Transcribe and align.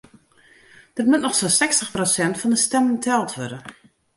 Der 0.95 1.05
moat 1.09 1.23
noch 1.25 1.37
sa'n 1.39 1.55
sechstich 1.59 1.93
prosint 1.95 2.39
fan 2.39 2.53
de 2.53 2.59
stimmen 2.65 2.97
teld 3.05 3.29
wurde. 3.37 3.59